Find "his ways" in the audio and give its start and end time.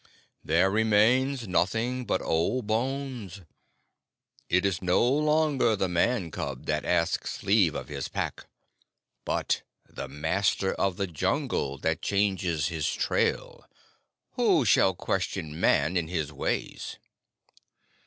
16.07-16.97